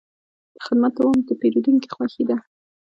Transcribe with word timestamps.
د 0.55 0.57
خدمت 0.65 0.91
دوام 0.97 1.17
د 1.27 1.29
پیرودونکي 1.39 1.87
خوښي 1.95 2.23
ده. 2.29 2.37